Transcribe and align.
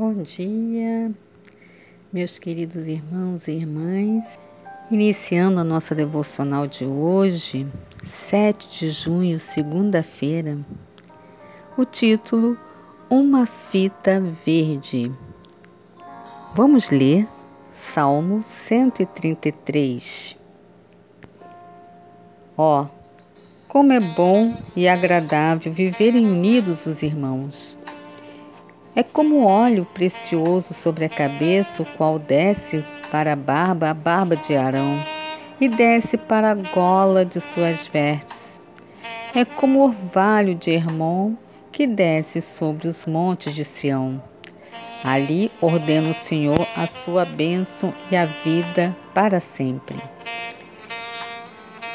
Bom 0.00 0.14
dia, 0.22 1.12
meus 2.10 2.38
queridos 2.38 2.88
irmãos 2.88 3.46
e 3.48 3.52
irmãs. 3.52 4.40
Iniciando 4.90 5.60
a 5.60 5.64
nossa 5.64 5.94
devocional 5.94 6.66
de 6.66 6.86
hoje, 6.86 7.66
7 8.02 8.78
de 8.78 8.90
junho, 8.92 9.38
segunda-feira. 9.38 10.58
O 11.76 11.84
título: 11.84 12.56
Uma 13.10 13.44
fita 13.44 14.18
verde. 14.18 15.12
Vamos 16.54 16.88
ler 16.88 17.28
Salmo 17.70 18.42
133. 18.42 20.34
Ó, 22.56 22.84
oh, 22.84 22.86
como 23.68 23.92
é 23.92 24.00
bom 24.00 24.56
e 24.74 24.88
agradável 24.88 25.70
viverem 25.70 26.26
unidos 26.26 26.86
os 26.86 27.02
irmãos. 27.02 27.76
É 29.00 29.02
como 29.02 29.46
óleo 29.46 29.86
precioso 29.94 30.74
sobre 30.74 31.06
a 31.06 31.08
cabeça, 31.08 31.82
o 31.82 31.86
qual 31.86 32.18
desce 32.18 32.84
para 33.10 33.32
a 33.32 33.36
barba, 33.36 33.88
a 33.88 33.94
barba 33.94 34.36
de 34.36 34.54
Arão, 34.54 35.02
e 35.58 35.68
desce 35.70 36.18
para 36.18 36.50
a 36.50 36.54
gola 36.54 37.24
de 37.24 37.40
suas 37.40 37.86
vestes. 37.86 38.60
É 39.34 39.42
como 39.42 39.78
o 39.78 39.84
orvalho 39.84 40.54
de 40.54 40.72
Hermon, 40.72 41.32
que 41.72 41.86
desce 41.86 42.42
sobre 42.42 42.88
os 42.88 43.06
montes 43.06 43.54
de 43.54 43.64
Sião. 43.64 44.22
Ali 45.02 45.50
ordena 45.62 46.10
o 46.10 46.12
Senhor 46.12 46.68
a 46.76 46.86
sua 46.86 47.24
bênção 47.24 47.94
e 48.10 48.16
a 48.16 48.26
vida 48.26 48.94
para 49.14 49.40
sempre. 49.40 49.98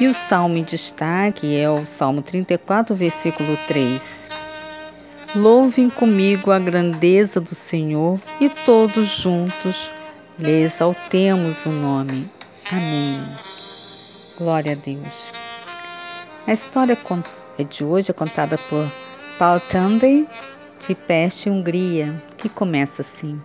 E 0.00 0.06
o 0.06 0.14
salmo 0.14 0.56
em 0.56 0.64
destaque 0.64 1.54
é 1.54 1.68
o 1.68 1.84
Salmo 1.84 2.22
34, 2.22 2.96
versículo 2.96 3.58
3. 3.66 4.23
Louvem 5.36 5.90
comigo 5.90 6.52
a 6.52 6.60
grandeza 6.60 7.40
do 7.40 7.56
Senhor 7.56 8.20
e 8.40 8.48
todos 8.48 9.08
juntos 9.08 9.90
lhe 10.38 10.62
exaltemos 10.62 11.66
o 11.66 11.70
nome. 11.70 12.30
Amém. 12.70 13.20
Glória 14.38 14.72
a 14.72 14.74
Deus. 14.76 15.32
A 16.46 16.52
história 16.52 16.96
de 17.68 17.82
hoje 17.82 18.12
é 18.12 18.14
contada 18.14 18.56
por 18.56 18.88
Paul 19.36 19.58
Tunday, 19.58 20.24
de 20.78 20.94
Peste, 20.94 21.50
Hungria, 21.50 22.22
que 22.38 22.48
começa 22.48 23.02
assim. 23.02 23.42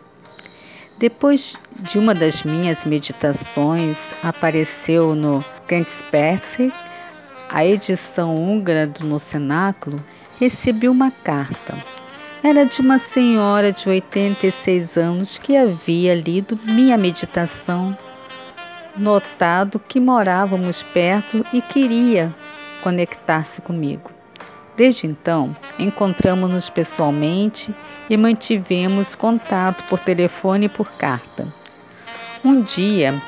Depois 0.99 1.55
de 1.80 1.97
uma 1.97 2.14
das 2.14 2.44
minhas 2.44 2.86
meditações, 2.86 4.14
apareceu 4.21 5.16
no 5.16 5.44
Kantsperse, 5.66 6.71
a 7.49 7.66
edição 7.66 8.36
húngara 8.36 8.86
do 8.86 9.05
No 9.05 9.17
Cenáculo, 9.17 9.97
recebi 10.40 10.88
uma 10.88 11.12
carta. 11.12 11.78
Era 12.42 12.66
de 12.66 12.80
uma 12.80 12.98
senhora 12.98 13.73
de 13.73 13.90
86 13.90 14.98
anos 14.98 15.38
que 15.38 15.58
havia 15.58 16.16
lido 16.16 16.58
minha 16.64 16.98
meditação, 16.98 17.95
notado 18.95 19.78
que 19.78 20.00
morávamos 20.00 20.82
perto 20.82 21.45
e 21.52 21.62
queria 21.62 22.34
conectar-se 22.82 23.62
comigo. 23.62 24.10
Desde 24.78 25.08
então, 25.08 25.54
encontramos-nos 25.78 26.70
pessoalmente 26.70 27.76
e 28.10 28.16
mantivemos 28.16 29.16
contato 29.16 29.84
por 29.90 30.00
telefone 30.00 30.67
e 30.67 30.70
por 30.70 30.90
carta. 30.92 31.45
Um 32.45 32.62
dia, 32.62 33.22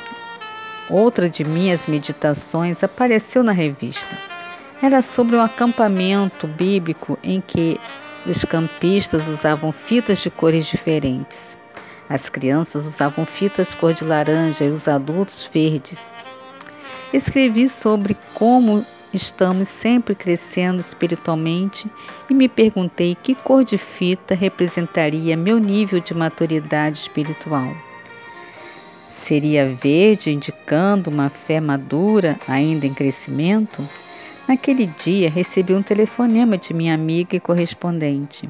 outra 0.89 1.29
de 1.29 1.43
minhas 1.43 1.87
meditações 1.87 2.81
apareceu 2.81 3.43
na 3.43 3.51
revista. 3.51 4.30
Era 4.81 5.01
sobre 5.03 5.35
um 5.35 5.41
acampamento 5.41 6.47
bíblico 6.47 7.19
em 7.21 7.39
que 7.39 7.79
os 8.25 8.43
campistas 8.43 9.27
usavam 9.27 9.71
fitas 9.71 10.23
de 10.23 10.31
cores 10.31 10.65
diferentes. 10.65 11.55
As 12.09 12.29
crianças 12.29 12.87
usavam 12.87 13.23
fitas 13.23 13.75
cor 13.75 13.93
de 13.93 14.03
laranja 14.03 14.65
e 14.65 14.69
os 14.69 14.87
adultos 14.87 15.49
verdes. 15.53 16.13
Escrevi 17.13 17.69
sobre 17.69 18.17
como 18.33 18.83
estamos 19.13 19.69
sempre 19.69 20.15
crescendo 20.15 20.79
espiritualmente 20.79 21.89
e 22.27 22.33
me 22.33 22.49
perguntei 22.49 23.15
que 23.15 23.35
cor 23.35 23.63
de 23.63 23.77
fita 23.77 24.33
representaria 24.33 25.37
meu 25.37 25.59
nível 25.59 25.99
de 25.99 26.15
maturidade 26.15 26.97
espiritual. 26.97 27.71
Seria 29.05 29.75
verde, 29.75 30.31
indicando 30.31 31.11
uma 31.11 31.29
fé 31.29 31.61
madura 31.61 32.39
ainda 32.47 32.87
em 32.87 32.93
crescimento? 32.93 33.87
Naquele 34.51 34.85
dia, 34.85 35.29
recebi 35.29 35.73
um 35.73 35.81
telefonema 35.81 36.57
de 36.57 36.73
minha 36.73 36.93
amiga 36.93 37.37
e 37.37 37.39
correspondente. 37.39 38.49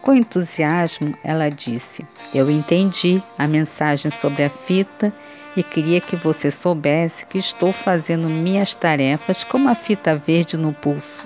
Com 0.00 0.12
entusiasmo, 0.12 1.16
ela 1.22 1.48
disse: 1.48 2.04
Eu 2.34 2.50
entendi 2.50 3.22
a 3.38 3.46
mensagem 3.46 4.10
sobre 4.10 4.42
a 4.42 4.50
fita 4.50 5.14
e 5.56 5.62
queria 5.62 6.00
que 6.00 6.16
você 6.16 6.50
soubesse 6.50 7.24
que 7.24 7.38
estou 7.38 7.72
fazendo 7.72 8.28
minhas 8.28 8.74
tarefas 8.74 9.44
com 9.44 9.58
uma 9.58 9.76
fita 9.76 10.16
verde 10.16 10.56
no 10.56 10.72
pulso. 10.72 11.24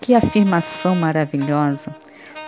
Que 0.00 0.14
afirmação 0.14 0.94
maravilhosa! 0.94 1.92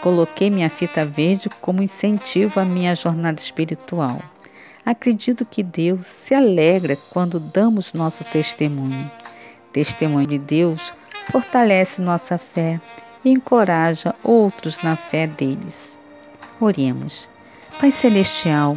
Coloquei 0.00 0.50
minha 0.50 0.70
fita 0.70 1.05
verde 1.05 1.50
como 1.60 1.82
incentivo 1.82 2.60
à 2.60 2.65
minha 2.65 2.94
jornada 2.94 3.41
espiritual. 3.41 4.22
Acredito 4.87 5.44
que 5.44 5.65
Deus 5.65 6.06
se 6.06 6.32
alegra 6.32 6.97
quando 7.10 7.41
damos 7.41 7.93
nosso 7.93 8.22
testemunho. 8.22 9.10
Testemunho 9.72 10.26
de 10.26 10.38
Deus 10.38 10.92
fortalece 11.30 12.00
nossa 12.00 12.38
fé 12.38 12.80
e 13.24 13.30
encoraja 13.30 14.14
outros 14.22 14.78
na 14.82 14.96
fé 14.96 15.26
deles. 15.26 15.98
Oremos. 16.60 17.28
Pai 17.78 17.90
Celestial, 17.90 18.76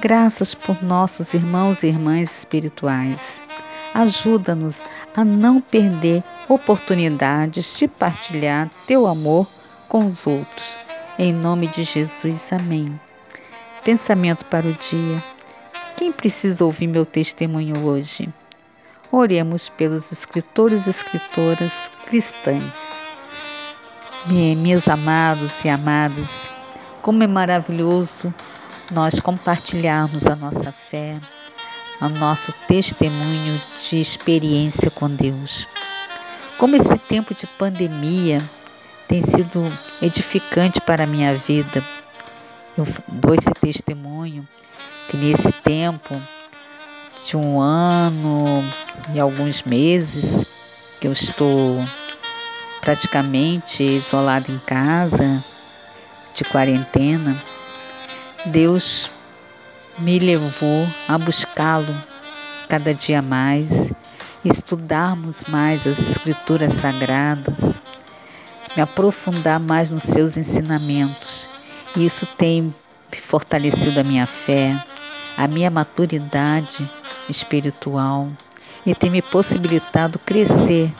graças 0.00 0.54
por 0.54 0.82
nossos 0.82 1.34
irmãos 1.34 1.82
e 1.82 1.88
irmãs 1.88 2.38
espirituais. 2.38 3.44
Ajuda-nos 3.92 4.84
a 5.14 5.24
não 5.24 5.60
perder 5.60 6.22
oportunidades 6.48 7.76
de 7.76 7.88
partilhar 7.88 8.70
teu 8.86 9.06
amor 9.06 9.48
com 9.88 10.04
os 10.04 10.26
outros. 10.26 10.78
Em 11.18 11.32
nome 11.32 11.66
de 11.68 11.82
Jesus, 11.82 12.52
amém. 12.52 13.00
Pensamento 13.82 14.44
para 14.46 14.68
o 14.68 14.74
dia. 14.74 15.24
Quem 15.96 16.12
precisa 16.12 16.64
ouvir 16.64 16.86
meu 16.86 17.06
testemunho 17.06 17.86
hoje? 17.86 18.28
Oremos 19.10 19.68
pelos 19.68 20.10
escritores 20.10 20.86
e 20.86 20.90
escritoras 20.90 21.90
cristãs. 22.06 22.92
Meus 24.26 24.88
amados 24.88 25.64
e 25.64 25.68
amadas, 25.68 26.50
como 27.00 27.22
é 27.22 27.26
maravilhoso 27.26 28.34
nós 28.90 29.20
compartilharmos 29.20 30.26
a 30.26 30.34
nossa 30.34 30.72
fé, 30.72 31.20
o 32.00 32.08
nosso 32.08 32.52
testemunho 32.66 33.62
de 33.80 34.00
experiência 34.00 34.90
com 34.90 35.08
Deus. 35.08 35.68
Como 36.58 36.74
esse 36.74 36.96
tempo 36.98 37.32
de 37.32 37.46
pandemia 37.46 38.42
tem 39.06 39.22
sido 39.22 39.72
edificante 40.02 40.80
para 40.80 41.04
a 41.04 41.06
minha 41.06 41.36
vida. 41.36 41.84
Eu 42.76 42.84
dou 43.06 43.34
esse 43.34 43.50
testemunho 43.60 44.46
que 45.08 45.16
nesse 45.16 45.52
tempo 45.52 46.20
de 47.26 47.36
um 47.36 47.60
ano 47.60 48.64
e 49.12 49.18
alguns 49.18 49.64
meses 49.64 50.46
que 51.00 51.08
eu 51.08 51.12
estou 51.12 51.84
praticamente 52.80 53.82
isolada 53.82 54.48
em 54.50 54.60
casa, 54.60 55.44
de 56.32 56.44
quarentena, 56.44 57.42
Deus 58.46 59.10
me 59.98 60.20
levou 60.20 60.86
a 61.08 61.18
buscá-lo 61.18 62.00
cada 62.68 62.94
dia 62.94 63.20
mais, 63.20 63.92
estudarmos 64.44 65.42
mais 65.48 65.84
as 65.84 65.98
Escrituras 65.98 66.74
Sagradas, 66.74 67.82
me 68.76 68.82
aprofundar 68.82 69.58
mais 69.58 69.90
nos 69.90 70.04
seus 70.04 70.36
ensinamentos. 70.36 71.48
Isso 71.96 72.24
tem 72.38 72.72
fortalecido 73.20 73.98
a 73.98 74.04
minha 74.04 74.26
fé, 74.26 74.80
a 75.36 75.48
minha 75.48 75.70
maturidade 75.70 76.88
espiritual 77.28 78.28
e 78.84 78.94
tem 78.94 79.10
me 79.10 79.20
possibilitado 79.20 80.18
crescer 80.18 80.92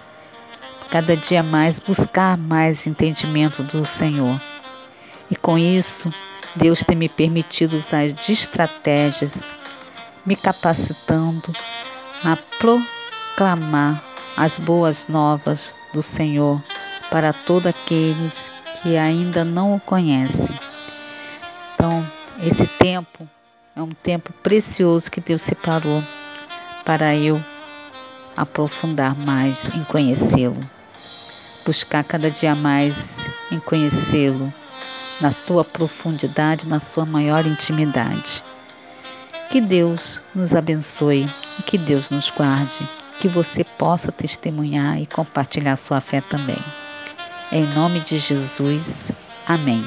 cada 0.91 1.17
dia 1.17 1.43
mais, 1.43 1.79
buscar 1.79 2.37
mais 2.37 2.87
entendimento 2.87 3.63
do 3.63 3.85
Senhor. 3.85 4.41
E 5.31 5.37
com 5.37 5.59
isso, 5.59 6.13
Deus 6.55 6.83
tem 6.83 6.97
me 6.97 7.09
permitido 7.09 7.75
usar 7.75 8.09
de 8.09 8.33
estratégias, 8.33 9.55
me 10.25 10.37
capacitando 10.37 11.53
a 12.25 12.37
proclamar 12.59 14.03
as 14.37 14.59
boas 14.59 15.07
novas 15.09 15.75
do 15.93 16.03
Senhor 16.03 16.63
para 17.11 17.33
todos 17.33 17.67
aqueles 17.67 18.51
que 18.83 18.97
ainda 18.97 19.45
não 19.45 19.75
o 19.75 19.81
conhecem. 19.81 20.59
Então, 21.75 22.07
esse 22.43 22.67
tempo 22.67 23.29
é 23.75 23.83
um 23.83 23.93
tempo 23.93 24.33
precioso 24.43 25.11
que 25.11 25.21
Deus 25.21 25.43
separou 25.43 26.03
para 26.87 27.17
eu 27.17 27.45
aprofundar 28.37 29.17
mais 29.17 29.69
em 29.75 29.83
conhecê-lo, 29.83 30.61
buscar 31.65 32.05
cada 32.05 32.31
dia 32.31 32.55
mais 32.55 33.29
em 33.51 33.59
conhecê-lo, 33.59 34.55
na 35.21 35.33
sua 35.33 35.65
profundidade, 35.65 36.69
na 36.69 36.79
sua 36.79 37.05
maior 37.05 37.45
intimidade. 37.45 38.45
Que 39.51 39.61
Deus 39.61 40.23
nos 40.33 40.55
abençoe 40.55 41.29
e 41.59 41.63
que 41.63 41.77
Deus 41.77 42.09
nos 42.09 42.31
guarde, 42.31 42.89
que 43.19 43.27
você 43.27 43.65
possa 43.65 44.13
testemunhar 44.13 45.01
e 45.01 45.07
compartilhar 45.07 45.75
sua 45.75 46.01
fé 46.01 46.21
também. 46.21 46.63
Em 47.51 47.67
nome 47.75 47.99
de 48.01 48.19
Jesus, 48.19 49.11
amém. 49.45 49.85